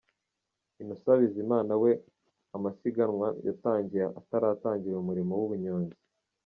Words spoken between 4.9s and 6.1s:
umurimo w’ubunyonzi.